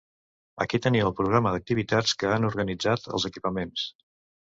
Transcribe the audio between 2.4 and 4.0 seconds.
organitzat els equipaments.